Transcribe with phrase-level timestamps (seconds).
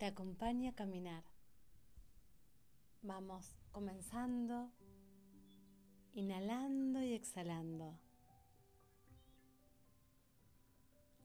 [0.00, 1.22] te acompaña a caminar.
[3.02, 4.72] Vamos comenzando,
[6.14, 7.98] inhalando y exhalando.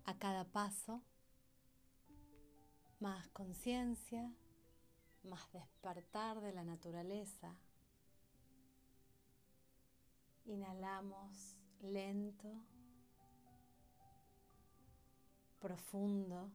[0.03, 1.01] A cada paso,
[2.99, 4.29] más conciencia,
[5.23, 7.55] más despertar de la naturaleza.
[10.43, 12.51] Inhalamos lento,
[15.61, 16.51] profundo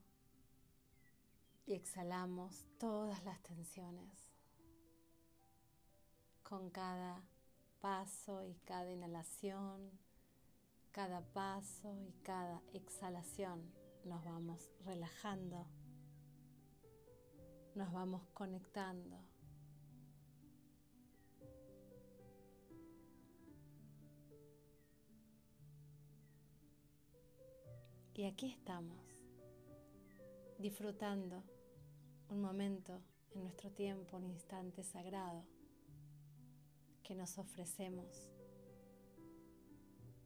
[1.70, 4.28] y exhalamos todas las tensiones.
[6.42, 7.22] Con cada
[7.80, 9.92] paso y cada inhalación,
[10.90, 13.72] cada paso y cada exhalación
[14.04, 15.64] nos vamos relajando,
[17.76, 19.16] nos vamos conectando.
[28.14, 28.98] Y aquí estamos,
[30.58, 31.44] disfrutando
[32.30, 33.00] un momento
[33.34, 35.44] en nuestro tiempo, un instante sagrado
[37.02, 38.30] que nos ofrecemos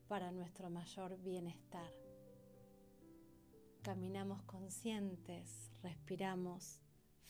[0.06, 1.91] para nuestro mayor bienestar.
[3.82, 6.80] Caminamos conscientes, respiramos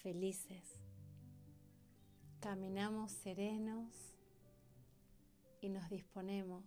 [0.02, 0.80] felices,
[2.40, 4.14] caminamos serenos
[5.60, 6.64] y nos disponemos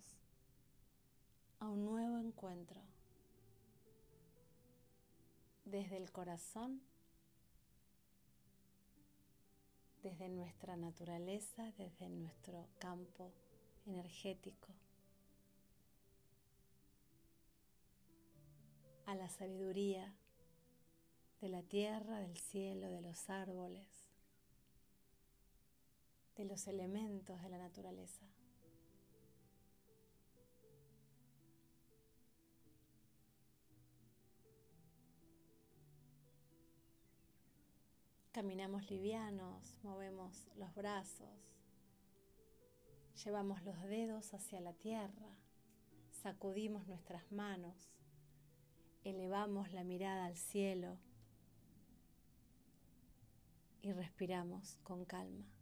[1.60, 2.82] a un nuevo encuentro
[5.66, 6.82] desde el corazón,
[10.04, 13.32] desde nuestra naturaleza, desde nuestro campo
[13.86, 14.68] energético,
[19.06, 20.14] a la sabiduría
[21.42, 23.88] de la tierra, del cielo, de los árboles,
[26.36, 28.26] de los elementos de la naturaleza.
[38.38, 41.28] Caminamos livianos, movemos los brazos,
[43.26, 45.36] llevamos los dedos hacia la tierra,
[46.12, 47.90] sacudimos nuestras manos,
[49.04, 51.00] elevamos la mirada al cielo
[53.82, 55.57] y respiramos con calma.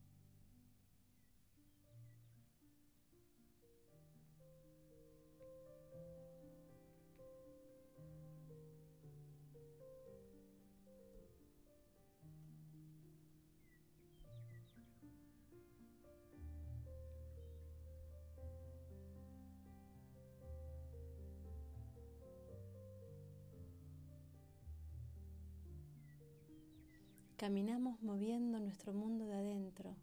[27.45, 29.95] Caminamos moviendo nuestro mundo de adentro,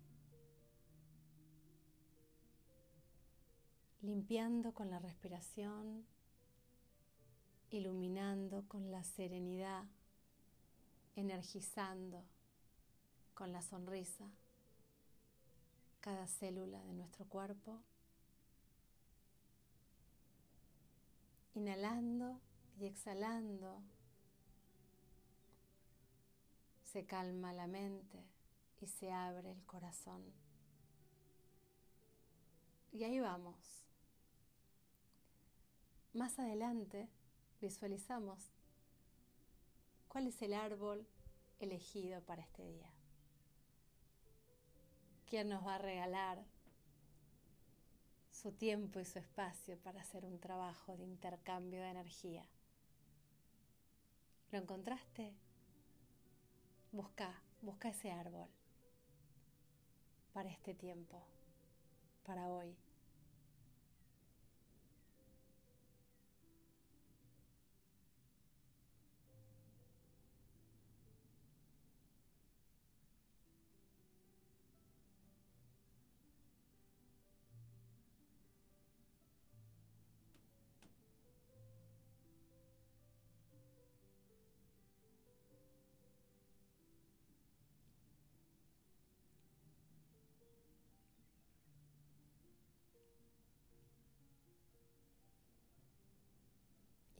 [4.00, 6.06] limpiando con la respiración,
[7.70, 9.82] iluminando con la serenidad,
[11.16, 12.22] energizando
[13.34, 14.30] con la sonrisa
[16.00, 17.80] cada célula de nuestro cuerpo,
[21.56, 22.38] inhalando
[22.78, 23.82] y exhalando
[26.92, 28.22] se calma la mente
[28.82, 30.22] y se abre el corazón.
[32.92, 33.86] Y ahí vamos.
[36.12, 37.08] Más adelante
[37.62, 38.53] visualizamos
[40.08, 41.06] cuál es el árbol
[41.60, 42.92] elegido para este día.
[45.24, 46.44] ¿Quién nos va a regalar
[48.30, 52.47] su tiempo y su espacio para hacer un trabajo de intercambio de energía?
[54.50, 55.32] ¿Lo encontraste?
[56.92, 58.48] Busca, busca ese árbol
[60.34, 61.22] para este tiempo,
[62.22, 62.76] para hoy.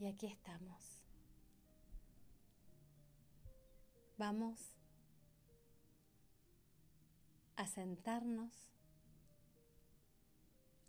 [0.03, 0.99] Y aquí estamos.
[4.17, 4.59] Vamos
[7.55, 8.51] a sentarnos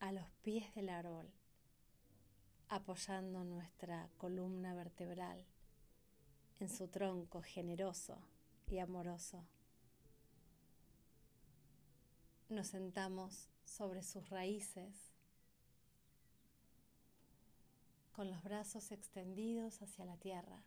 [0.00, 1.30] a los pies del árbol,
[2.68, 5.46] apoyando nuestra columna vertebral
[6.58, 8.18] en su tronco generoso
[8.66, 9.46] y amoroso.
[12.48, 15.13] Nos sentamos sobre sus raíces
[18.14, 20.62] con los brazos extendidos hacia la tierra,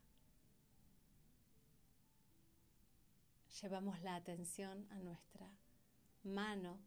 [3.61, 5.49] Llevamos la atención a nuestra
[6.23, 6.77] mano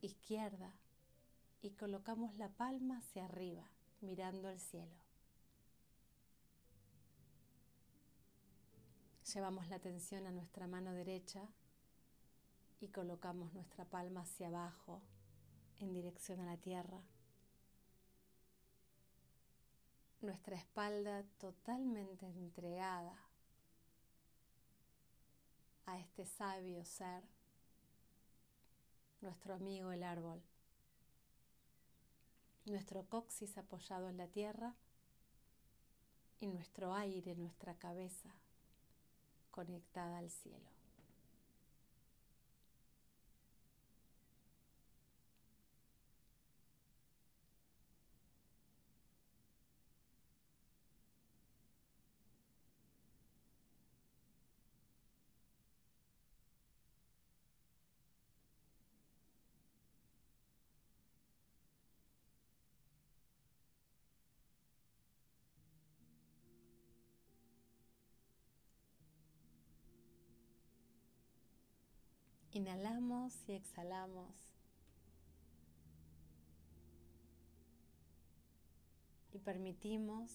[0.00, 0.72] izquierda
[1.60, 3.68] y colocamos la palma hacia arriba,
[4.00, 4.96] mirando al cielo.
[9.34, 11.46] Llevamos la atención a nuestra mano derecha
[12.80, 15.02] y colocamos nuestra palma hacia abajo,
[15.80, 17.02] en dirección a la tierra.
[20.22, 23.18] Nuestra espalda totalmente entregada
[25.86, 27.24] a este sabio ser,
[29.20, 30.40] nuestro amigo el árbol.
[32.66, 34.76] Nuestro coxis apoyado en la tierra
[36.38, 38.30] y nuestro aire, nuestra cabeza
[39.50, 40.81] conectada al cielo.
[72.52, 74.30] Inhalamos y exhalamos.
[79.32, 80.30] Y permitimos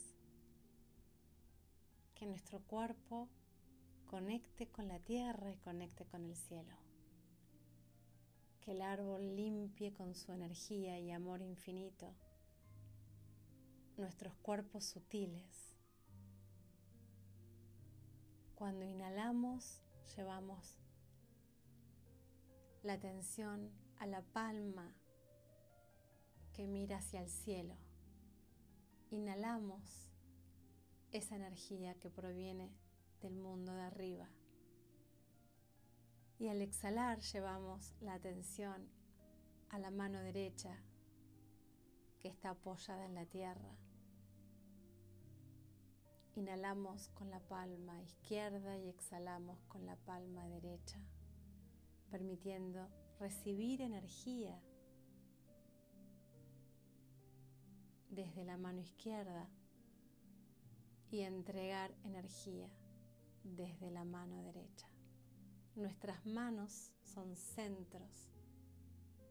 [2.15, 3.29] que nuestro cuerpo
[4.07, 6.75] conecte con la tierra y conecte con el cielo.
[8.61, 12.13] Que el árbol limpie con su energía y amor infinito
[13.97, 15.75] nuestros cuerpos sutiles.
[18.55, 19.81] Cuando inhalamos,
[20.15, 20.79] llevamos
[22.87, 24.95] la atención a la palma
[26.53, 27.75] que mira hacia el cielo.
[29.09, 30.09] Inhalamos
[31.11, 32.73] esa energía que proviene
[33.21, 34.29] del mundo de arriba.
[36.39, 38.87] Y al exhalar llevamos la atención
[39.67, 40.81] a la mano derecha
[42.21, 43.75] que está apoyada en la tierra.
[46.35, 51.01] Inhalamos con la palma izquierda y exhalamos con la palma derecha
[52.09, 52.87] permitiendo
[53.19, 54.61] recibir energía
[58.09, 59.49] desde la mano izquierda
[61.11, 62.69] y entregar energía
[63.43, 64.87] desde la mano derecha.
[65.75, 68.33] Nuestras manos son centros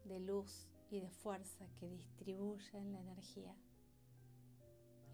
[0.05, 3.55] de luz y de fuerza que distribuyen la energía.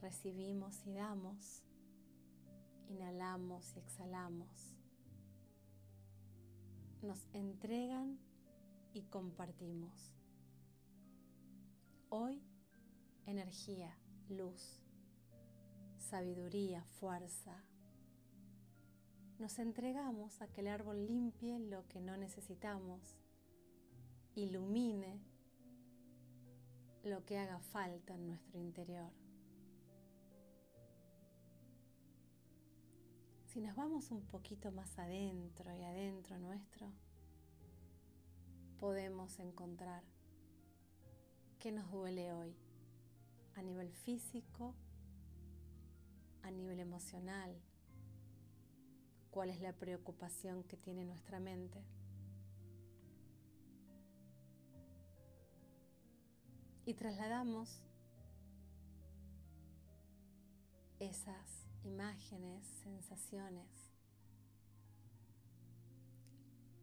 [0.02, 1.64] Recibimos y damos,
[2.90, 4.73] inhalamos y exhalamos
[7.04, 8.18] nos entregan
[8.94, 10.14] y compartimos.
[12.10, 12.42] Hoy,
[13.26, 13.98] energía,
[14.30, 14.82] luz,
[15.98, 17.62] sabiduría, fuerza.
[19.38, 23.18] Nos entregamos a que el árbol limpie lo que no necesitamos,
[24.36, 25.20] ilumine
[27.04, 29.23] lo que haga falta en nuestro interior.
[33.54, 36.92] Si nos vamos un poquito más adentro y adentro nuestro,
[38.80, 40.02] podemos encontrar
[41.60, 42.56] qué nos duele hoy
[43.54, 44.74] a nivel físico,
[46.42, 47.56] a nivel emocional,
[49.30, 51.86] cuál es la preocupación que tiene nuestra mente.
[56.88, 57.84] Y trasladamos
[60.98, 63.92] esas imágenes, sensaciones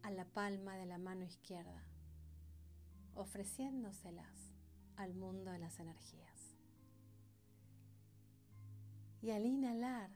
[0.03, 1.83] a la palma de la mano izquierda,
[3.15, 4.51] ofreciéndoselas
[4.95, 6.55] al mundo de las energías.
[9.21, 10.09] Y al inhalar,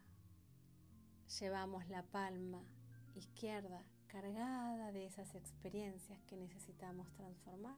[1.40, 2.64] llevamos la palma
[3.14, 7.78] izquierda cargada de esas experiencias que necesitamos transformar,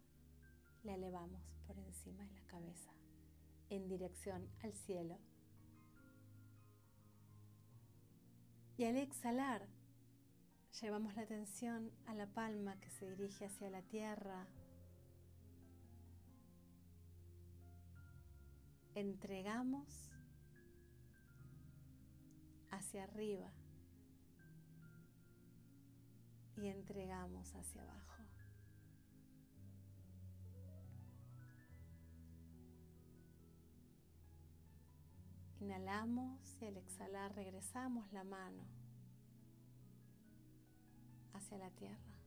[0.84, 2.92] la elevamos por encima de la cabeza
[3.70, 5.18] en dirección al cielo
[8.78, 9.68] Y al exhalar,
[10.82, 14.46] llevamos la atención a la palma que se dirige hacia la tierra.
[18.94, 20.12] Entregamos
[22.70, 23.52] hacia arriba
[26.56, 28.14] y entregamos hacia abajo.
[35.68, 38.64] Inhalamos y al exhalar regresamos la mano
[41.34, 42.22] hacia la tierra.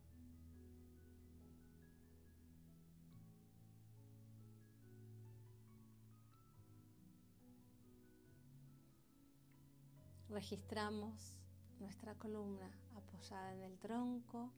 [10.29, 11.33] Registramos
[11.79, 14.53] nuestra columna apoyada en el tronco,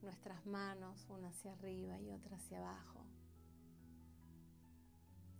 [0.00, 3.04] nuestras manos una hacia arriba y otra hacia abajo,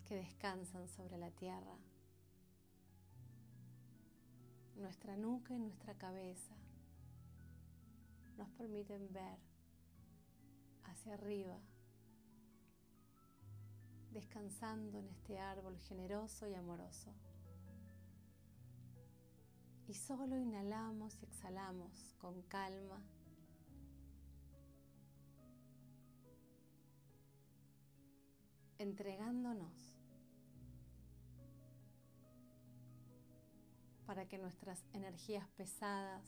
[0.05, 1.79] que descansan sobre la tierra,
[4.77, 6.55] nuestra nuca y nuestra cabeza
[8.37, 9.39] nos permiten ver
[10.85, 11.59] hacia arriba,
[14.13, 17.13] descansando en este árbol generoso y amoroso.
[19.89, 23.03] Y solo inhalamos y exhalamos con calma.
[28.83, 29.92] entregándonos
[34.13, 36.23] para que nuestras energías pesadas,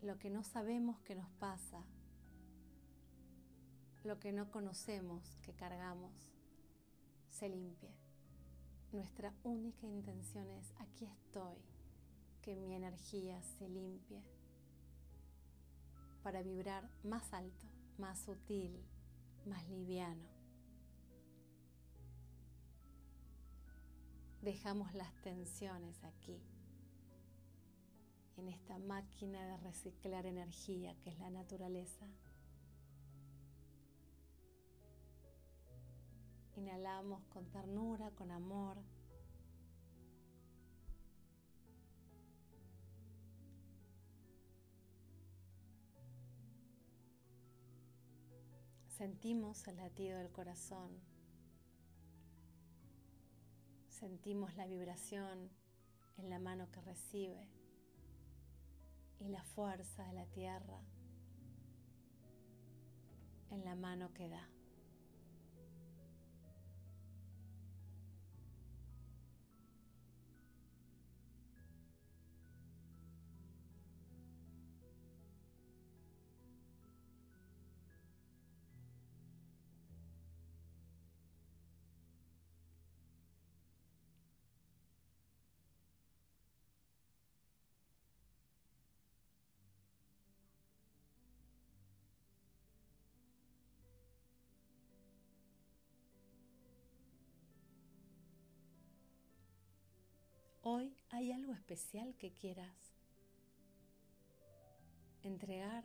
[0.00, 1.84] lo que no sabemos que nos pasa,
[4.04, 6.12] lo que no conocemos que cargamos,
[7.30, 7.90] se limpie.
[8.92, 11.56] Nuestra única intención es, aquí estoy,
[12.40, 14.22] que mi energía se limpie
[16.22, 17.66] para vibrar más alto,
[17.98, 18.80] más sutil,
[19.46, 20.39] más liviano.
[24.42, 26.40] Dejamos las tensiones aquí,
[28.38, 32.06] en esta máquina de reciclar energía que es la naturaleza.
[36.56, 38.78] Inhalamos con ternura, con amor.
[48.88, 51.09] Sentimos el latido del corazón.
[54.00, 55.50] Sentimos la vibración
[56.16, 57.46] en la mano que recibe
[59.18, 60.80] y la fuerza de la tierra
[63.50, 64.48] en la mano que da.
[100.72, 102.94] Hoy hay algo especial que quieras
[105.24, 105.82] entregar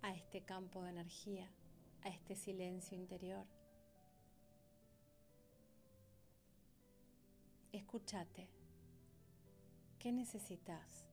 [0.00, 1.50] a este campo de energía,
[2.02, 3.44] a este silencio interior.
[7.72, 8.48] Escúchate.
[9.98, 11.04] ¿Qué necesitas?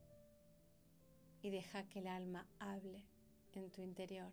[1.42, 3.04] Y deja que el alma hable
[3.54, 4.30] en tu interior.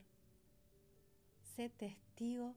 [1.55, 2.55] Sé testigo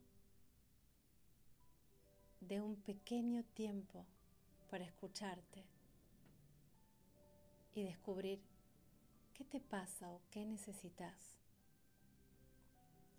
[2.41, 4.05] de un pequeño tiempo
[4.73, 5.67] para escucharte
[7.75, 8.41] y descubrir
[9.35, 11.37] qué te pasa o qué necesitas.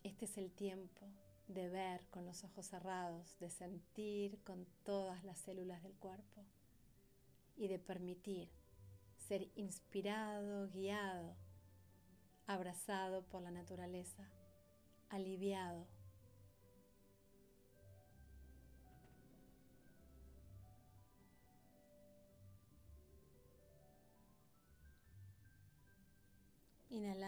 [0.02, 1.06] Este es el tiempo
[1.48, 6.44] de ver con los ojos cerrados, de sentir con todas las células del cuerpo
[7.56, 8.50] y de permitir
[9.16, 11.36] ser inspirado, guiado,
[12.48, 14.28] abrazado por la naturaleza,
[15.10, 15.86] aliviado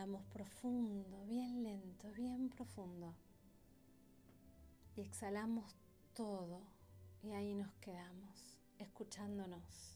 [0.05, 3.15] Inhalamos profundo, bien lento, bien profundo.
[4.95, 5.75] Y exhalamos
[6.13, 6.61] todo
[7.23, 9.94] y ahí nos quedamos, escuchándonos.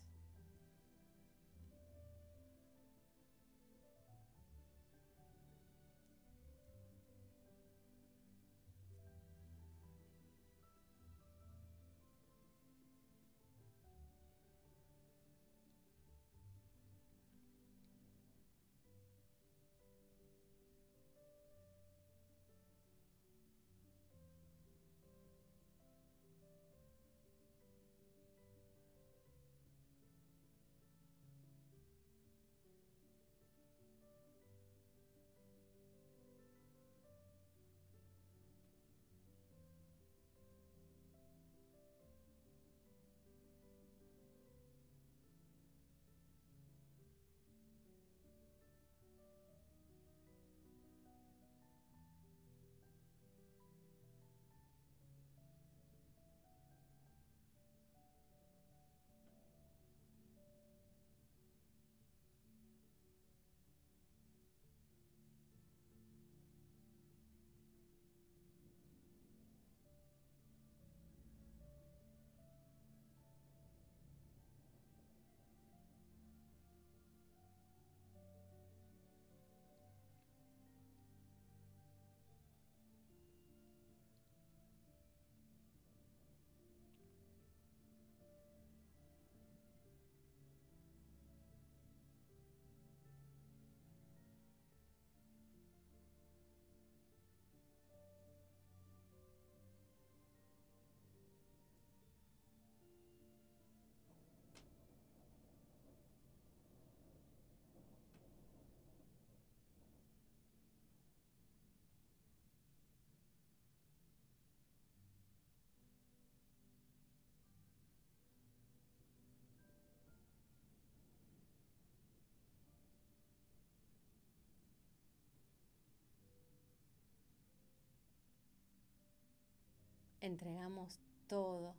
[130.21, 131.75] Entregamos todo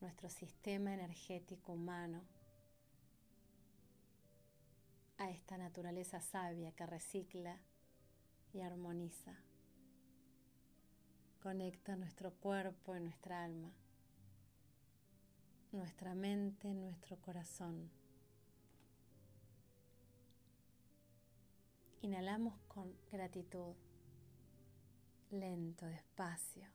[0.00, 2.22] nuestro sistema energético humano
[5.18, 7.58] a esta naturaleza sabia que recicla
[8.52, 9.34] y armoniza.
[11.42, 13.72] Conecta nuestro cuerpo y nuestra alma,
[15.72, 17.90] nuestra mente, nuestro corazón.
[22.02, 23.74] Inhalamos con gratitud,
[25.30, 26.68] lento, despacio,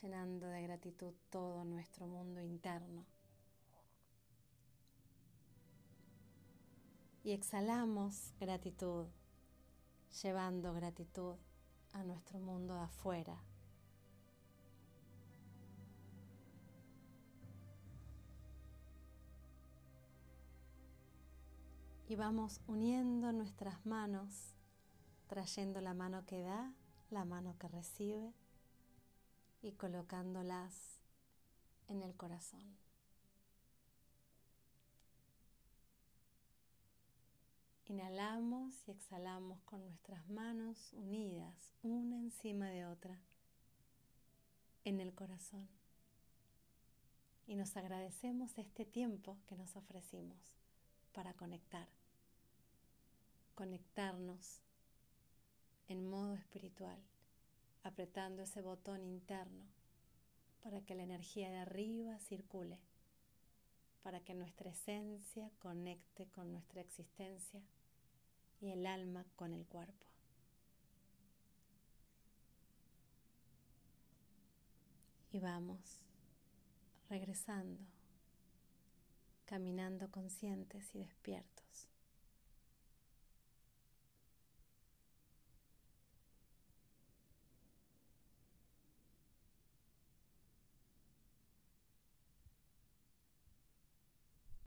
[0.00, 3.04] llenando de gratitud todo nuestro mundo interno.
[7.24, 9.06] Y exhalamos gratitud,
[10.22, 11.34] llevando gratitud
[11.92, 13.36] a nuestro mundo de afuera.
[22.08, 24.54] Y vamos uniendo nuestras manos,
[25.26, 26.72] trayendo la mano que da,
[27.10, 28.32] la mano que recibe
[29.62, 30.98] y colocándolas
[31.88, 32.76] en el corazón.
[37.86, 43.18] Inhalamos y exhalamos con nuestras manos unidas, una encima de otra,
[44.84, 45.66] en el corazón.
[47.46, 50.36] Y nos agradecemos este tiempo que nos ofrecimos
[51.12, 51.88] para conectar,
[53.54, 54.60] conectarnos
[55.88, 56.98] en modo espiritual,
[57.88, 59.64] apretando ese botón interno
[60.62, 62.78] para que la energía de arriba circule,
[64.02, 67.62] para que nuestra esencia conecte con nuestra existencia
[68.60, 70.06] y el alma con el cuerpo.
[75.32, 75.78] Y vamos
[77.08, 77.80] regresando,
[79.46, 81.57] caminando conscientes y despiertos.